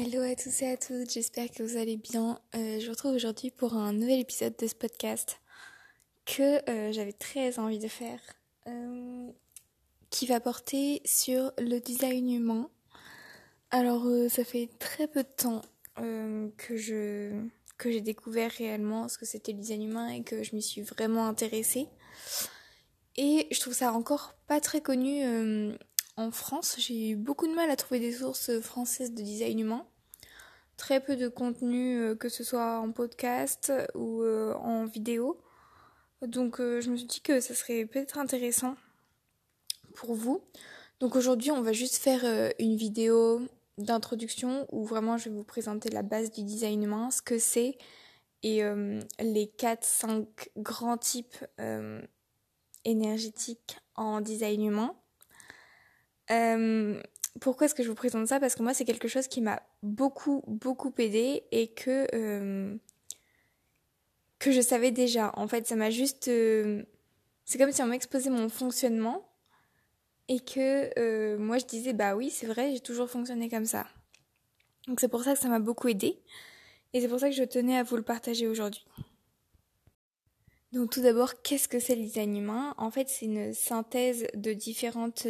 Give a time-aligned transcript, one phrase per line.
[0.00, 2.40] Hello à tous et à toutes, j'espère que vous allez bien.
[2.54, 5.40] Euh, je vous retrouve aujourd'hui pour un nouvel épisode de ce podcast
[6.24, 8.20] que euh, j'avais très envie de faire,
[8.68, 9.28] euh,
[10.10, 12.70] qui va porter sur le design humain.
[13.72, 15.62] Alors ça fait très peu de temps
[15.96, 17.32] que je
[17.76, 20.82] que j'ai découvert réellement ce que c'était le design humain et que je m'y suis
[20.82, 21.88] vraiment intéressée.
[23.16, 25.24] Et je trouve ça encore pas très connu
[26.18, 29.86] en France, j'ai eu beaucoup de mal à trouver des sources françaises de design humain.
[30.76, 35.40] Très peu de contenu, euh, que ce soit en podcast ou euh, en vidéo.
[36.22, 38.74] Donc euh, je me suis dit que ça serait peut-être intéressant
[39.94, 40.42] pour vous.
[40.98, 43.40] Donc aujourd'hui on va juste faire une vidéo
[43.78, 47.78] d'introduction où vraiment je vais vous présenter la base du design humain, ce que c'est
[48.42, 48.62] et
[49.20, 51.36] les 4-5 grands types
[52.84, 54.96] énergétiques en design humain.
[56.30, 57.00] Euh,
[57.40, 58.40] pourquoi est-ce que je vous présente ça?
[58.40, 62.76] Parce que moi, c'est quelque chose qui m'a beaucoup, beaucoup aidé et que, euh,
[64.38, 65.32] que je savais déjà.
[65.36, 66.28] En fait, ça m'a juste.
[66.28, 66.82] Euh,
[67.44, 69.28] c'est comme si on m'exposait mon fonctionnement
[70.28, 73.86] et que moi, je disais, bah oui, c'est vrai, j'ai toujours fonctionné comme ça.
[74.86, 76.18] Donc, c'est pour ça que ça m'a beaucoup aidé
[76.92, 78.84] et c'est pour ça que je tenais à vous le partager aujourd'hui.
[80.72, 82.74] Donc, tout d'abord, qu'est-ce que c'est le design humain?
[82.76, 85.26] En fait, c'est une synthèse de différentes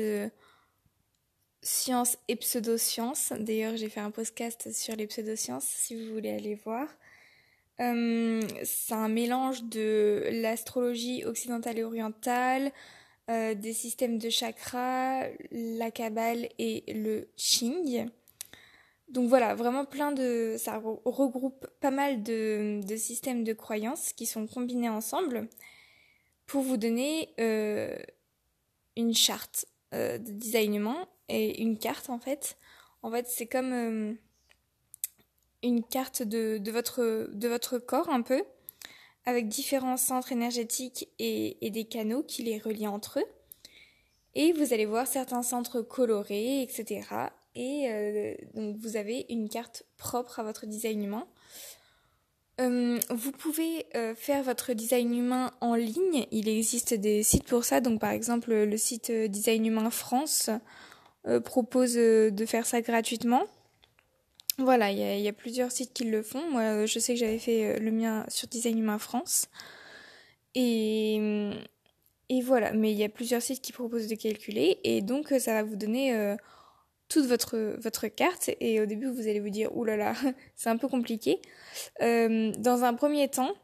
[1.63, 3.33] sciences et pseudosciences.
[3.39, 6.89] D'ailleurs, j'ai fait un podcast sur les pseudosciences si vous voulez aller voir.
[7.81, 12.73] Euh, c'est un mélange de l'astrologie occidentale et orientale,
[13.31, 18.09] euh, des systèmes de chakras, la kabbale et le Qing.
[19.09, 20.57] Donc voilà, vraiment plein de...
[20.59, 25.49] Ça regroupe pas mal de, systèmes de croyances qui sont combinés ensemble
[26.47, 27.97] pour vous donner euh,
[28.97, 32.57] une charte de designement et une carte en fait.
[33.03, 34.13] En fait, c'est comme euh,
[35.63, 38.43] une carte de, de, votre, de votre corps un peu,
[39.25, 43.27] avec différents centres énergétiques et, et des canaux qui les relient entre eux.
[44.35, 47.03] Et vous allez voir certains centres colorés, etc.
[47.55, 51.27] Et euh, donc vous avez une carte propre à votre design humain.
[52.61, 53.87] Euh, vous pouvez
[54.17, 56.27] faire votre design humain en ligne.
[56.33, 57.81] Il existe des sites pour ça.
[57.81, 60.51] Donc par exemple le site Design Humain France
[61.41, 63.43] propose euh, de faire ça gratuitement.
[64.59, 66.43] Voilà, il y, a plusieurs sites qui le font.
[66.51, 69.47] Moi, euh, je sais que j'avais fait le mien sur Design Humain France.
[70.57, 71.53] Et,
[72.29, 74.81] et voilà, mais il y a plusieurs sites qui proposent de calculer.
[74.83, 76.35] Et donc, ça va vous donner
[77.09, 78.51] toute votre, votre carte.
[78.59, 80.15] Et au début, vous allez vous dire, oulala,
[80.57, 81.41] c'est un peu compliqué.
[82.01, 83.55] dans un premier temps,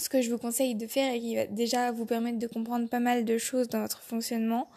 [0.00, 2.88] ce que je vous conseille de faire et qui va déjà vous permettre de comprendre
[2.88, 4.68] pas mal de choses dans votre fonctionnement,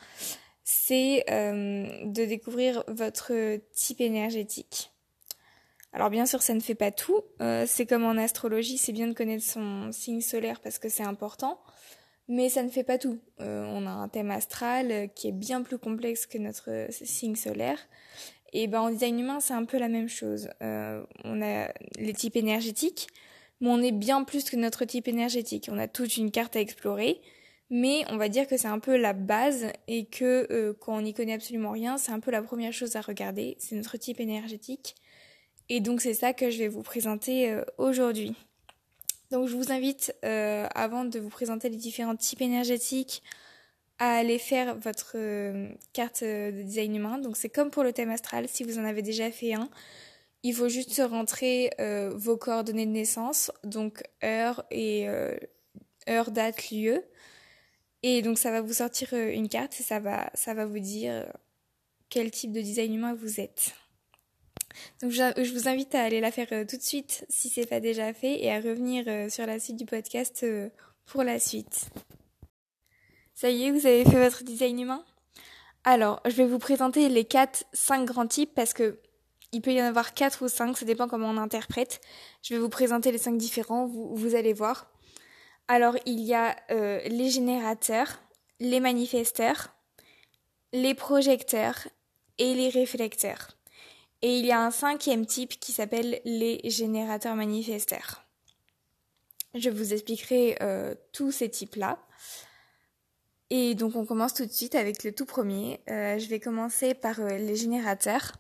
[0.63, 4.91] c'est euh, de découvrir votre type énergétique.
[5.91, 7.21] Alors bien sûr, ça ne fait pas tout.
[7.41, 11.03] Euh, c'est comme en astrologie, c'est bien de connaître son signe solaire parce que c'est
[11.03, 11.59] important,
[12.27, 13.19] mais ça ne fait pas tout.
[13.41, 17.77] Euh, on a un thème astral qui est bien plus complexe que notre signe solaire.
[18.53, 20.49] Et ben en design humain, c'est un peu la même chose.
[20.61, 23.07] on a les types énergétiques,
[23.61, 25.69] mais on est bien plus que notre type énergétique.
[25.71, 27.19] On a toute une carte à explorer
[27.73, 31.01] mais on va dire que c'est un peu la base et que euh, quand on
[31.01, 34.19] n'y connaît absolument rien, c'est un peu la première chose à regarder, c'est notre type
[34.19, 34.93] énergétique.
[35.69, 38.35] Et donc c'est ça que je vais vous présenter euh, aujourd'hui.
[39.31, 43.23] Donc je vous invite, euh, avant de vous présenter les différents types énergétiques,
[43.97, 45.17] à aller faire votre
[45.93, 47.17] carte de design humain.
[47.17, 49.67] Donc c'est comme pour le thème astral, si vous en avez déjà fait un,
[50.43, 51.71] il faut juste rentrer
[52.13, 55.07] vos coordonnées de naissance, donc heure et
[56.07, 57.03] heure, date, lieu.
[58.03, 60.79] Et donc ça va vous sortir euh, une carte et ça va, ça va vous
[60.79, 61.23] dire euh,
[62.09, 63.73] quel type de design humain vous êtes.
[65.01, 67.79] Donc je vous invite à aller la faire euh, tout de suite si c'est pas
[67.79, 70.45] déjà fait et à revenir sur la suite du podcast
[71.05, 71.89] pour la suite.
[73.33, 75.05] Ça y est, vous avez fait votre design humain?
[75.85, 78.99] Alors, je vais vous présenter les 4 5 grands types parce que
[79.51, 82.01] il peut y en avoir 4 ou 5, ça dépend comment on interprète.
[82.41, 84.92] Je vais vous présenter les 5 différents, vous, vous allez voir.
[85.67, 88.21] Alors il y a euh, les générateurs,
[88.59, 89.73] les manifesteurs,
[90.73, 91.87] les projecteurs
[92.37, 93.51] et les réflecteurs.
[94.21, 98.23] Et il y a un cinquième type qui s'appelle les générateurs manifesteurs.
[99.53, 101.99] Je vous expliquerai euh, tous ces types-là.
[103.49, 105.81] Et donc on commence tout de suite avec le tout premier.
[105.89, 108.33] Euh, je vais commencer par les générateurs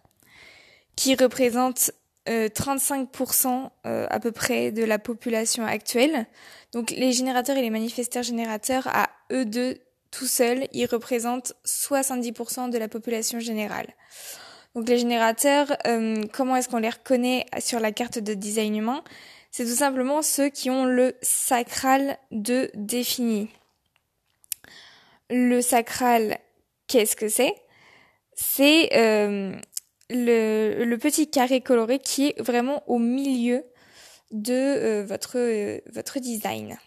[0.95, 1.91] qui représentent
[2.27, 6.25] 35% à peu près de la population actuelle.
[6.71, 9.77] Donc les générateurs et les manifesteurs générateurs, à eux deux
[10.13, 13.87] tout seuls, ils représentent 70% de la population générale.
[14.75, 19.03] Donc les générateurs, euh, comment est-ce qu'on les reconnaît sur la carte de design humain
[19.51, 23.49] C'est tout simplement ceux qui ont le sacral de défini.
[25.29, 26.37] Le sacral,
[26.87, 27.55] qu'est-ce que c'est?
[28.35, 29.55] C'est euh,
[30.09, 33.63] le, petit carré coloré qui est vraiment au milieu
[34.31, 35.37] de euh, votre,
[35.91, 36.77] votre design.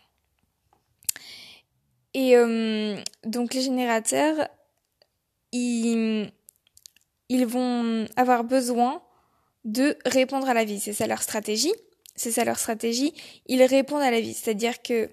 [2.14, 2.34] Et
[3.24, 4.48] donc les générateurs,
[5.52, 6.32] ils,
[7.28, 9.02] ils vont avoir besoin
[9.66, 10.80] de répondre à la vie.
[10.80, 11.72] C'est ça leur stratégie.
[12.14, 13.12] C'est ça leur stratégie.
[13.46, 14.32] Ils répondent à la vie.
[14.32, 15.10] C'est-à-dire que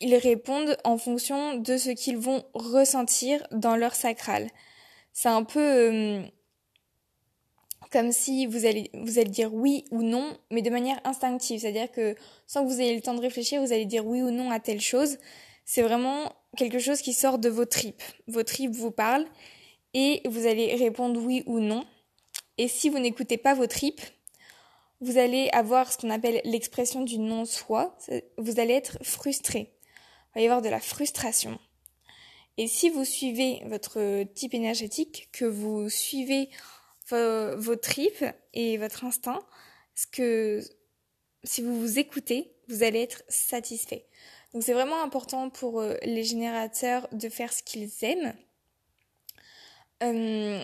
[0.00, 4.48] ils répondent en fonction de ce qu'ils vont ressentir dans leur sacral.
[5.12, 6.22] C'est un peu euh,
[7.90, 11.60] comme si vous allez, vous allez dire oui ou non, mais de manière instinctive.
[11.60, 12.14] C'est-à-dire que
[12.46, 14.60] sans que vous ayez le temps de réfléchir, vous allez dire oui ou non à
[14.60, 15.18] telle chose.
[15.64, 18.02] C'est vraiment quelque chose qui sort de vos tripes.
[18.28, 19.26] Vos tripes vous parlent
[19.94, 21.84] et vous allez répondre oui ou non.
[22.58, 24.00] Et si vous n'écoutez pas vos tripes,
[25.00, 27.96] vous allez avoir ce qu'on appelle l'expression du non-soi.
[28.38, 29.72] Vous allez être frustré.
[30.34, 31.58] Il va y avoir de la frustration.
[32.60, 36.50] Et si vous suivez votre type énergétique, que vous suivez
[37.08, 39.40] vos, tripes et votre instinct,
[39.94, 40.60] ce que
[41.42, 44.04] si vous vous écoutez, vous allez être satisfait.
[44.52, 48.34] Donc c'est vraiment important pour euh, les générateurs de faire ce qu'ils aiment
[50.02, 50.62] euh,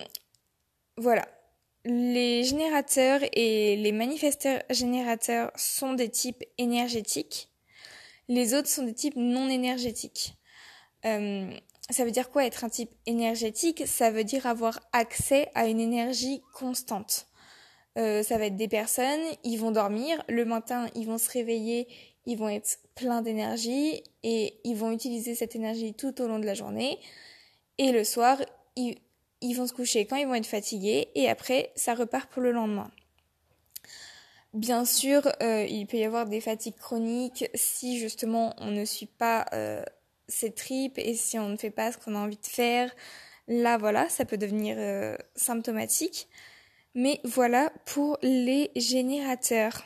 [0.99, 1.27] voilà.
[1.87, 7.49] Les générateurs et les manifesteurs générateurs sont des types énergétiques.
[8.29, 10.35] Les autres sont des types non énergétiques.
[11.07, 11.57] Euh,
[11.91, 13.85] ça veut dire quoi être un type énergétique?
[13.87, 17.29] Ça veut dire avoir accès à une énergie constante.
[17.97, 21.89] Euh, ça va être des personnes, ils vont dormir, le matin ils vont se réveiller,
[22.27, 26.45] ils vont être pleins d'énergie et ils vont utiliser cette énergie tout au long de
[26.45, 26.99] la journée.
[27.79, 28.39] Et le soir,
[28.75, 28.99] ils,
[29.55, 32.91] vont se coucher quand ils vont être fatigués et après ça repart pour le lendemain.
[34.53, 39.07] Bien sûr, euh, il peut y avoir des fatigues chroniques si justement on ne suit
[39.07, 39.83] pas euh,
[40.29, 42.95] ses tripes et si on ne fait pas ce qu'on a envie de faire.
[43.49, 46.29] Là, voilà, ça peut devenir euh, symptomatique.
[46.95, 49.85] Mais voilà pour les générateurs.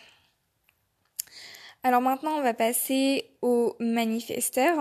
[1.82, 4.78] Alors maintenant, on va passer aux manifesteurs.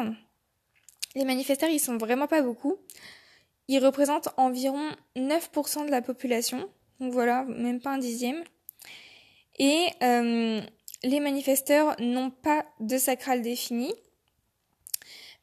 [1.15, 2.77] Les manifesteurs, ils sont vraiment pas beaucoup.
[3.67, 6.69] Ils représentent environ 9% de la population,
[6.99, 8.43] donc voilà, même pas un dixième.
[9.59, 10.61] Et euh,
[11.03, 13.93] les manifesteurs n'ont pas de sacral défini,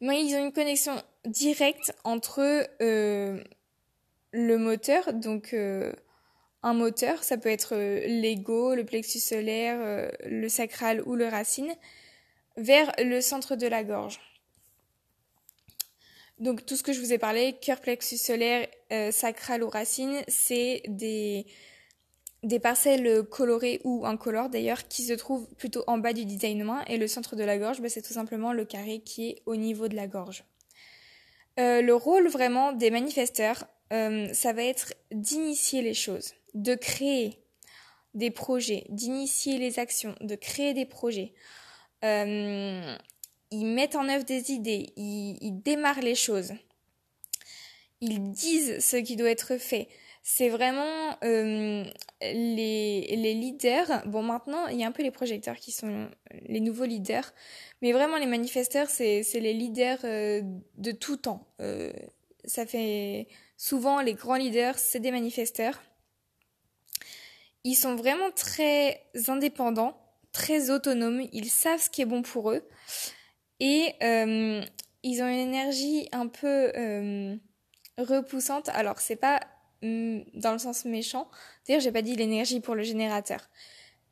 [0.00, 2.40] mais ils ont une connexion directe entre
[2.82, 3.42] euh,
[4.32, 5.92] le moteur, donc euh,
[6.62, 11.74] un moteur, ça peut être l'ego, le plexus solaire, le sacral ou le racine,
[12.56, 14.20] vers le centre de la gorge.
[16.38, 20.22] Donc tout ce que je vous ai parlé, cœur, plexus solaire, euh, sacral ou racine,
[20.28, 21.46] c'est des,
[22.42, 26.84] des parcelles colorées ou incolores d'ailleurs qui se trouvent plutôt en bas du design humain
[26.86, 29.56] et le centre de la gorge, bah, c'est tout simplement le carré qui est au
[29.56, 30.44] niveau de la gorge.
[31.58, 37.38] Euh, le rôle vraiment des manifesteurs, euh, ça va être d'initier les choses, de créer
[38.14, 41.32] des projets, d'initier les actions, de créer des projets
[43.50, 46.52] ils mettent en œuvre des idées, ils, démarrent les choses,
[48.00, 49.88] ils disent ce qui doit être fait.
[50.28, 51.84] C'est vraiment euh,
[52.20, 54.02] les, les leaders.
[54.06, 56.10] Bon, maintenant, il y a un peu les projecteurs qui sont
[56.48, 57.32] les nouveaux leaders,
[57.80, 60.42] mais vraiment les manifesteurs, c'est les leaders euh,
[60.78, 61.46] de tout temps.
[61.60, 61.92] Euh,
[62.44, 65.80] ça fait souvent les grands leaders, c'est des manifesteurs.
[67.62, 69.96] Ils sont vraiment très indépendants,
[70.32, 72.68] très autonomes, ils savent ce qui est bon pour eux.
[73.60, 74.60] Et euh,
[75.04, 76.72] ils ont une énergie un peu
[77.96, 78.70] repoussante.
[78.70, 79.38] Alors, c'est pas
[80.34, 81.28] dans le sens méchant.
[81.66, 83.48] D'ailleurs, j'ai pas dit l'énergie pour le générateur.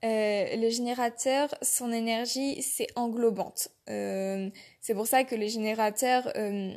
[0.04, 3.68] Euh, le générateur, son énergie, c'est englobante.
[3.88, 4.50] Euh,
[4.82, 6.74] c'est pour ça que les générateurs, euh,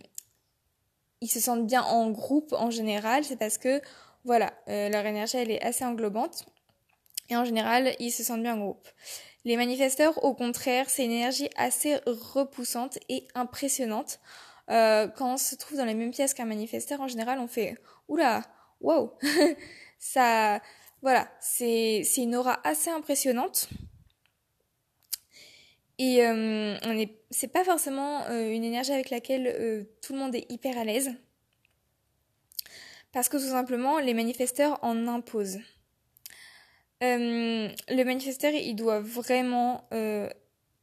[1.19, 3.25] ils se sentent bien en groupe en général.
[3.25, 3.81] C'est parce que,
[4.23, 6.45] voilà, leur énergie, elle est assez englobante.
[7.29, 8.87] Et en général, ils se sentent bien en groupe.
[9.43, 14.19] Les manifesteurs, au contraire, c'est une énergie assez repoussante et impressionnante.
[14.67, 17.77] Quand on se trouve dans la même pièce qu'un manifesteur, en général, on fait
[18.07, 18.43] oula,
[18.81, 19.13] wow,
[19.99, 20.61] ça,
[21.01, 23.69] voilà, c'est une aura assez impressionnante.
[25.99, 30.19] Et euh, on est, c'est pas forcément euh, une énergie avec laquelle euh, tout le
[30.19, 31.11] monde est hyper à l'aise,
[33.11, 35.59] parce que tout simplement, les manifesteurs en imposent.
[37.03, 39.87] Euh, le manifesteur, il doit vraiment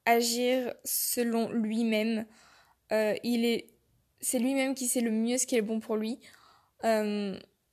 [0.07, 2.27] agir selon lui-même.
[2.91, 3.69] Il est,
[4.21, 6.19] c'est lui-même qui sait le mieux ce qui est bon pour lui.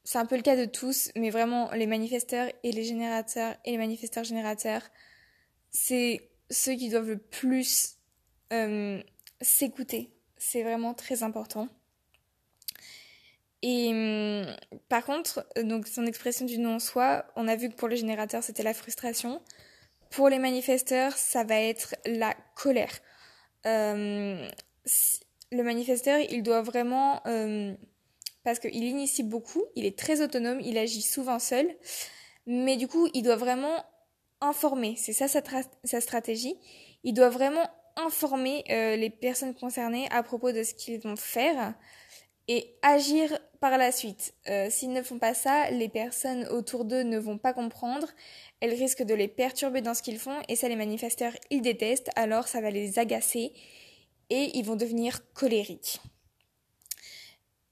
[0.03, 3.72] C'est un peu le cas de tous, mais vraiment les manifesteurs et les générateurs et
[3.72, 4.81] les manifesteurs générateurs,
[5.70, 7.98] c'est ceux qui doivent le plus
[8.51, 9.01] euh,
[9.41, 10.12] s'écouter.
[10.38, 11.70] C'est vraiment très important.
[13.62, 14.46] Et hum,
[14.89, 18.43] par contre, donc son expression du non soi, on a vu que pour le générateur
[18.43, 19.41] c'était la frustration.
[20.10, 22.91] Pour les manifesteurs, ça va être la colère.
[23.65, 24.50] Euh,
[25.51, 27.74] le manifesteur, il doit vraiment, euh,
[28.43, 31.67] parce qu'il initie beaucoup, il est très autonome, il agit souvent seul,
[32.45, 33.83] mais du coup, il doit vraiment
[34.41, 36.55] informer, c'est ça sa, stratégie,
[37.03, 41.75] il doit vraiment informer euh, les personnes concernées à propos de ce qu'ils vont faire
[42.48, 44.33] et agir par la suite.
[44.50, 48.07] Euh, s'ils ne font pas ça, les personnes autour d'eux ne vont pas comprendre,
[48.60, 52.10] elles risquent de les perturber dans ce qu'ils font et ça les manifesteurs ils détestent,
[52.15, 53.53] alors ça va les agacer
[54.31, 56.01] et ils vont devenir colériques.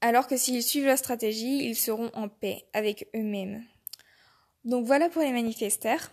[0.00, 3.64] Alors que s'ils suivent leur stratégie, ils seront en paix avec eux-mêmes.
[4.64, 6.10] Donc voilà pour les manifesteurs.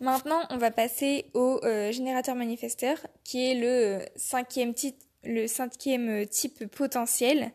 [0.00, 6.26] Maintenant, on va passer au euh, générateur manifesteur, qui est le cinquième, type, le cinquième
[6.26, 7.52] type potentiel.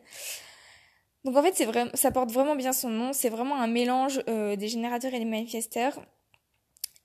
[1.24, 3.12] Donc en fait, ça porte vraiment bien son nom.
[3.12, 6.04] C'est vraiment un mélange euh, des générateurs et des manifesteurs.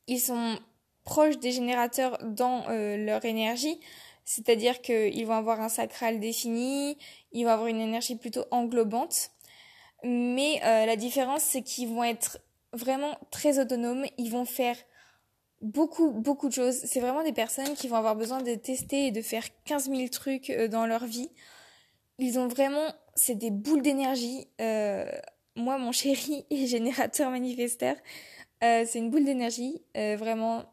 [0.08, 0.60] Ils sont
[1.06, 3.80] proches des générateurs dans euh, leur énergie,
[4.30, 7.00] c'est-à-dire qu'ils vont avoir un sacral défini,
[7.32, 9.32] ils vont avoir une énergie plutôt englobante.
[10.04, 12.38] Mais euh, la différence, c'est qu'ils vont être
[12.72, 14.76] vraiment très autonomes, ils vont faire
[15.62, 16.76] beaucoup, beaucoup de choses.
[16.76, 20.10] C'est vraiment des personnes qui vont avoir besoin de tester et de faire 15 000
[20.10, 21.32] trucs euh, dans leur vie.
[22.20, 24.48] Ils ont vraiment, c'est des boules d'énergie.
[24.62, 25.10] Euh,
[25.56, 27.96] moi, mon chéri générateur manifesteur.
[28.62, 30.66] c'est une boule d'énergie, vraiment.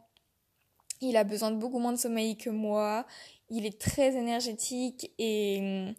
[1.03, 3.07] Il a besoin de beaucoup moins de sommeil que moi
[3.51, 5.95] il est très énergétique et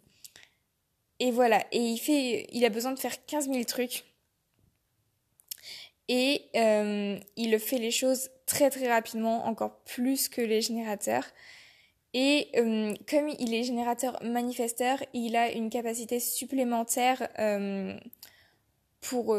[1.20, 1.64] et voilà.
[1.72, 4.04] Et il fait il a besoin de faire 15 000 trucs.
[6.08, 11.24] Et euh, il fait les choses très très rapidement encore plus que les générateurs.
[12.14, 17.98] Et euh, comme il est générateur manifesteur il a une capacité supplémentaire euh,
[19.02, 19.36] pour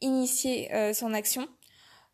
[0.00, 1.48] initier son action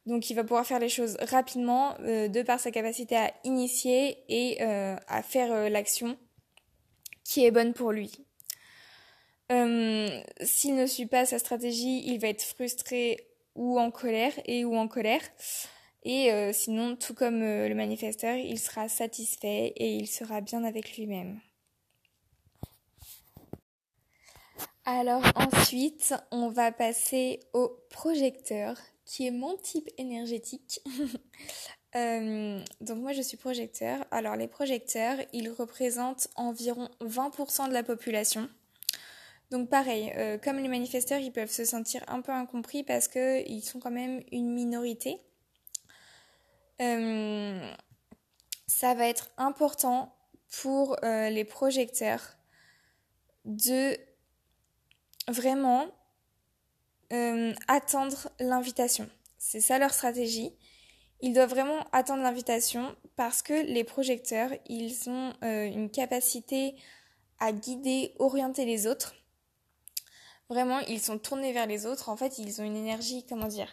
[0.06, 4.18] donc il va pouvoir faire les choses rapidement euh, de par sa capacité à initier
[4.28, 6.18] et euh, à faire euh, l'action
[7.25, 8.12] qui est bonne pour lui.
[10.40, 14.75] S'il ne suit pas sa stratégie, il va être frustré ou en colère et ou
[14.76, 15.21] en colère.
[16.04, 21.38] Et sinon, tout comme le manifesteur, il sera satisfait et il sera bien avec lui-même.
[24.87, 28.78] Alors ensuite, on va passer au projecteur
[29.12, 30.81] qui est mon type énergétique.
[31.95, 34.02] Euh, donc moi je suis projecteur.
[34.11, 38.49] Alors les projecteurs, ils représentent environ 20% de la population.
[39.50, 43.62] Donc pareil, euh, comme les manifesteurs, ils peuvent se sentir un peu incompris parce qu'ils
[43.62, 45.21] sont quand même une minorité.
[46.81, 47.71] Euh,
[48.66, 50.16] ça va être important
[50.62, 52.38] pour les projecteurs
[53.45, 53.99] de
[55.28, 55.88] vraiment
[57.12, 59.09] euh, attendre l'invitation.
[59.38, 60.54] C'est ça leur stratégie.
[61.21, 66.75] Ils doivent vraiment attendre l'invitation parce que les projecteurs, ils ont euh, une capacité
[67.38, 69.14] à guider, orienter les autres.
[70.49, 72.09] Vraiment, ils sont tournés vers les autres.
[72.09, 73.69] En fait, ils ont une énergie, comment dire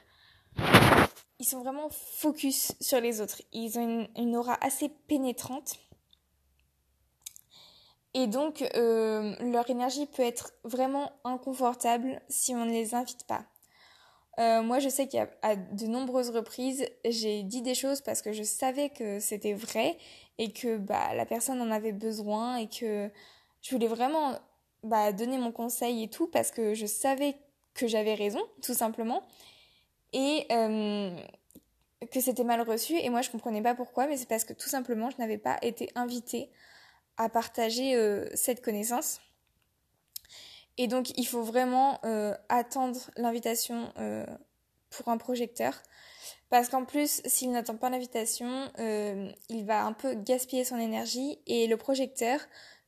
[1.39, 3.41] Ils sont vraiment focus sur les autres.
[3.51, 5.79] Ils ont une aura assez pénétrante.
[8.13, 13.45] Et donc, euh, leur énergie peut être vraiment inconfortable si on ne les invite pas.
[14.39, 18.43] Euh, moi, je sais qu'à de nombreuses reprises, j'ai dit des choses parce que je
[18.43, 19.97] savais que c'était vrai
[20.37, 23.11] et que bah, la personne en avait besoin et que
[23.61, 24.39] je voulais vraiment
[24.83, 27.35] bah, donner mon conseil et tout parce que je savais
[27.73, 29.23] que j'avais raison, tout simplement.
[30.13, 31.11] Et euh,
[32.11, 32.97] que c'était mal reçu.
[32.97, 35.57] Et moi, je comprenais pas pourquoi, mais c'est parce que tout simplement, je n'avais pas
[35.61, 36.49] été invitée
[37.19, 39.19] à partager euh, cette connaissance.
[40.77, 44.25] Et donc, il faut vraiment euh, attendre l'invitation euh,
[44.89, 45.73] pour un projecteur.
[46.49, 51.37] Parce qu'en plus, s'il n'attend pas l'invitation, il va un peu gaspiller son énergie.
[51.45, 52.39] Et le projecteur,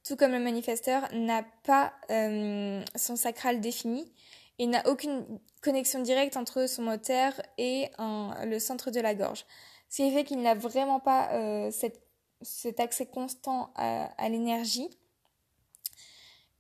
[0.04, 4.12] tout comme le manifesteur, n'a pas son sacral défini
[4.58, 9.46] et n'a aucune connexion directe entre son moteur et le centre de la gorge.
[9.90, 11.30] Ce qui fait qu'il n'a vraiment pas
[11.72, 12.02] cette
[12.42, 14.90] cet accès constant à, l'énergie.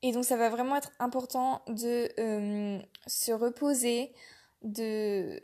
[0.01, 4.13] Et donc ça va vraiment être important de euh, se reposer,
[4.63, 5.39] de...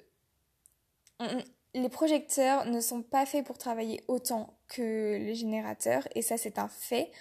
[1.74, 6.58] Les projecteurs ne sont pas faits pour travailler autant que les générateurs, et ça c'est
[6.58, 7.12] un fait.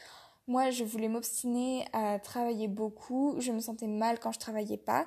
[0.49, 5.06] Moi, je voulais m'obstiner à travailler beaucoup, je me sentais mal quand je travaillais pas.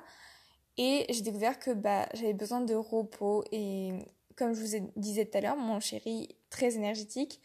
[0.76, 3.44] Et j'ai découvert que bah, j'avais besoin de repos.
[3.50, 3.92] Et
[4.36, 7.40] comme je vous disais tout à l'heure, mon chéri, très énergétique,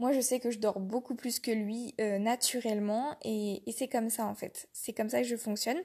[0.00, 3.16] moi je sais que je dors beaucoup plus que lui euh, naturellement.
[3.22, 4.68] Et, c'est comme ça en fait.
[4.72, 5.78] C'est comme ça que je fonctionne.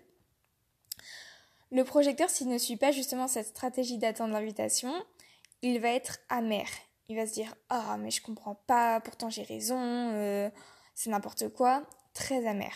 [1.71, 4.93] Le projecteur, s'il ne suit pas justement cette stratégie d'attendre l'invitation,
[5.61, 6.65] il va être amer.
[7.09, 10.49] Il va se dire Ah, mais je comprends pas, pourtant j'ai raison, euh,
[10.95, 11.83] c'est n'importe quoi.
[12.13, 12.73] Très amer.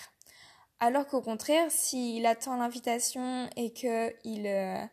[0.82, 4.86] Alors qu'au contraire, s'il attend l'invitation et qu'il euh,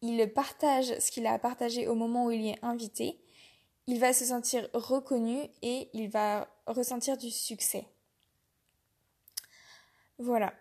[0.00, 3.20] il partage ce qu'il a partagé au moment où il y est invité,
[3.88, 7.86] il va se sentir reconnu et il va ressentir du succès.
[10.18, 10.52] Voilà.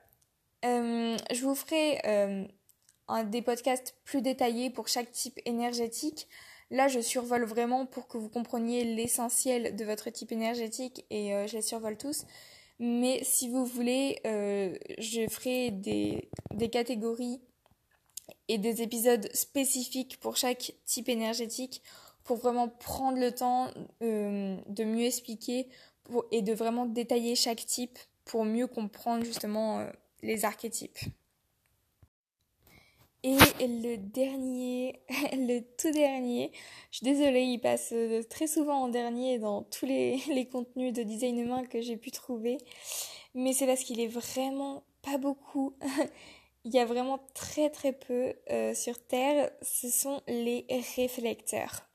[0.63, 2.46] Euh, je vous ferai euh,
[3.25, 6.29] des podcasts plus détaillés pour chaque type énergétique.
[6.72, 11.55] Là, je survole vraiment pour que vous compreniez l'essentiel de votre type énergétique et je
[11.57, 12.25] les survole tous.
[12.79, 17.41] Mais si vous voulez, euh, je ferai des catégories
[18.48, 21.81] et des épisodes spécifiques pour chaque type énergétique
[22.27, 23.69] pour vraiment prendre le temps
[24.03, 25.69] euh, de mieux expliquer
[26.31, 29.89] et de vraiment détailler chaque type pour mieux comprendre justement euh,
[30.22, 31.00] les archétypes.
[33.24, 36.51] Et le dernier, le tout dernier,
[36.91, 41.03] je suis désolée, il passe euh, très souvent en dernier dans tous les, contenus de
[41.03, 42.57] design humain que j'ai pu trouver,
[43.36, 45.75] mais c'est parce qu'il est vraiment pas beaucoup.
[46.65, 48.34] il y a vraiment très très peu
[48.74, 50.65] sur Terre, ce sont les
[50.98, 51.88] réflecteurs.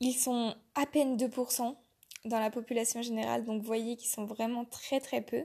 [0.00, 1.76] Ils sont à peine 2%
[2.24, 5.44] dans la population générale, donc vous voyez qu'ils sont vraiment très très peu.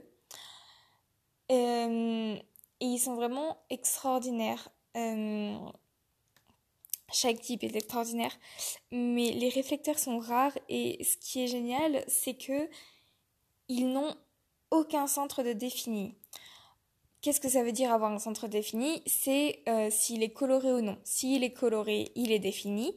[1.50, 2.36] Euh,
[2.80, 4.68] et ils sont vraiment extraordinaires.
[4.96, 5.56] Euh,
[7.12, 8.36] chaque type est extraordinaire,
[8.90, 12.68] mais les réflecteurs sont rares et ce qui est génial, c'est que
[13.68, 14.14] ils n'ont
[14.70, 16.14] aucun centre de défini.
[17.20, 19.02] Qu'est-ce que ça veut dire avoir un centre défini?
[19.06, 20.98] C'est euh, s'il est coloré ou non.
[21.04, 22.96] S'il est coloré, il est défini.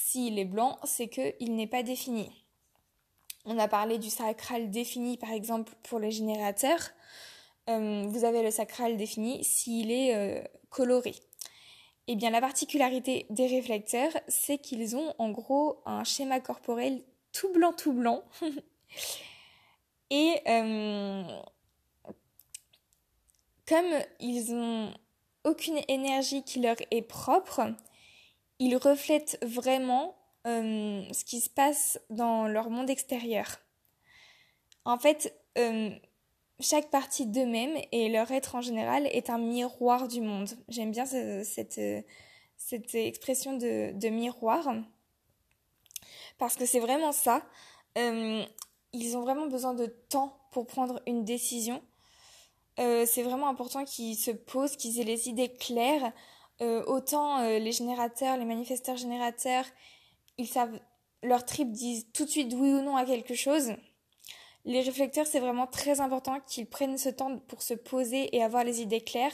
[0.00, 2.30] S'il est blanc, c'est qu'il n'est pas défini.
[3.44, 6.90] On a parlé du sacral défini, par exemple, pour les générateurs.
[7.68, 11.14] Euh, vous avez le sacral défini s'il est coloré.
[12.06, 17.52] Eh bien, la particularité des réflecteurs, c'est qu'ils ont en gros un schéma corporel tout
[17.52, 18.22] blanc, tout blanc.
[20.10, 21.22] Et euh,
[23.66, 24.94] comme ils ont
[25.44, 27.74] aucune énergie qui leur est propre,
[28.58, 30.16] ils reflètent vraiment
[30.46, 33.58] euh, ce qui se passe dans leur monde extérieur.
[34.84, 35.90] En fait, euh,
[36.60, 40.48] chaque partie d'eux-mêmes et leur être en général est un miroir du monde.
[40.68, 41.80] J'aime bien cette,
[42.56, 44.74] cette expression de, de, miroir
[46.38, 47.42] parce que c'est vraiment ça.
[47.96, 48.44] Euh,
[48.92, 51.82] ils ont vraiment besoin de temps pour prendre une décision.
[52.78, 56.12] Euh, c'est vraiment important qu'ils se posent, qu'ils aient les idées claires.
[56.60, 59.64] Euh, autant les générateurs, les manifesteurs générateurs,
[60.38, 60.78] ils savent,
[61.22, 63.74] leur trip disent tout de suite oui ou non à quelque chose
[64.68, 68.64] les réflecteurs, c'est vraiment très important qu'ils prennent ce temps pour se poser et avoir
[68.64, 69.32] les idées claires,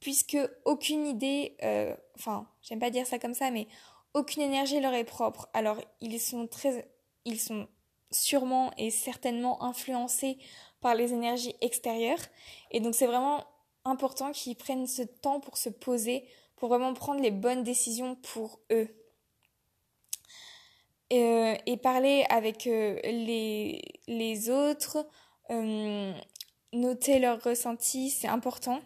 [0.00, 3.68] puisque aucune idée, euh, enfin, j'aime pas dire ça comme ça, mais
[4.14, 5.48] aucune énergie leur est propre.
[5.52, 6.88] Alors, ils sont très,
[7.26, 7.68] ils sont
[8.10, 10.38] sûrement et certainement influencés
[10.80, 12.24] par les énergies extérieures,
[12.70, 13.44] et donc c'est vraiment
[13.86, 16.24] important qu'ils prennent ce temps pour se poser,
[16.56, 18.88] pour vraiment prendre les bonnes décisions pour eux.
[21.12, 25.06] Euh, et parler avec euh, les, les autres,
[25.50, 26.12] euh,
[26.72, 28.80] noter leurs ressentis, c'est important.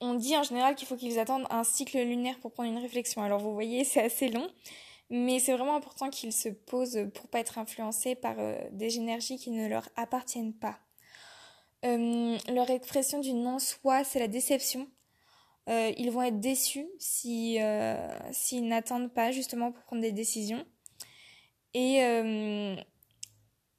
[0.00, 3.22] On dit en général qu'il faut qu'ils attendent un cycle lunaire pour prendre une réflexion.
[3.22, 4.48] Alors vous voyez, c'est assez long,
[5.10, 8.36] mais c'est vraiment important qu'ils se posent pour pas être influencés par
[8.70, 10.78] des énergies qui ne leur appartiennent pas.
[11.82, 14.88] Leur expression du non-soi, c'est la déception.
[15.68, 17.96] Euh, ils vont être déçus si euh,
[18.32, 20.64] s'ils n'attendent pas justement pour prendre des décisions.
[21.74, 22.74] Et, euh,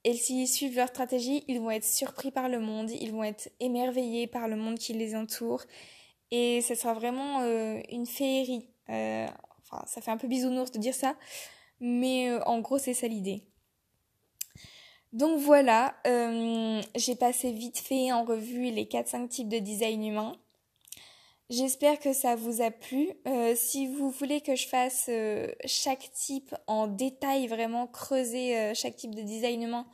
[0.05, 3.49] et s'ils suivent leur stratégie, ils vont être surpris par le monde, ils vont être
[3.59, 5.63] émerveillés par le monde qui les entoure.
[6.31, 7.43] Et ce sera vraiment
[7.89, 8.69] une féerie.
[8.87, 11.17] enfin, ça fait un peu bisounours de dire ça,
[11.81, 13.50] mais en gros, c'est ça l'idée.
[15.13, 15.95] Donc voilà,
[16.95, 20.33] j'ai passé vite fait en revue les 4-5 types de design humain.
[21.51, 23.11] J'espère que ça vous a plu.
[23.27, 28.73] Euh, si vous voulez que je fasse euh, chaque type en détail, vraiment creuser euh,
[28.73, 29.85] chaque type de design humain,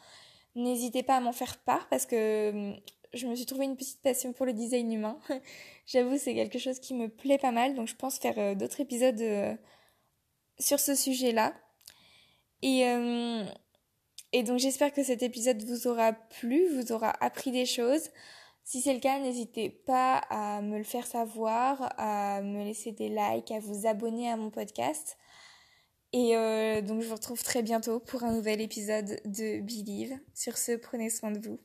[0.53, 2.75] n'hésitez pas à m'en faire part parce que
[3.12, 5.17] je me suis trouvé une petite passion pour le design humain.
[5.88, 9.58] J'avoue, c'est quelque chose qui me plaît pas mal, donc je pense faire d'autres épisodes
[10.60, 11.56] sur ce sujet-là.
[12.62, 12.84] Et,
[14.33, 18.09] et donc j'espère que cet épisode vous aura plu, vous aura appris des choses.
[18.63, 23.07] Si c'est le cas, n'hésitez pas à me le faire savoir, à me laisser des
[23.07, 25.17] likes, à vous abonner à mon podcast.
[26.13, 30.19] Et euh, donc je vous retrouve très bientôt pour un nouvel épisode de Believe.
[30.33, 31.59] Sur ce, prenez soin de vous.